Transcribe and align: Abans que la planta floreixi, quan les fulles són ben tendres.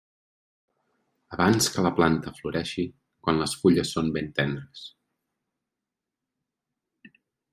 Abans 1.35 1.67
que 1.75 1.83
la 1.87 1.91
planta 1.99 2.31
floreixi, 2.37 2.85
quan 3.27 3.41
les 3.43 3.53
fulles 3.61 3.93
són 3.97 4.09
ben 4.17 4.33
tendres. 4.41 4.83